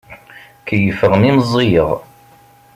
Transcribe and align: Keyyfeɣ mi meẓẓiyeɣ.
Keyyfeɣ 0.67 1.13
mi 1.17 1.31
meẓẓiyeɣ. 1.35 1.89